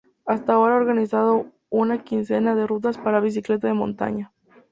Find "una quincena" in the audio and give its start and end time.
1.69-2.55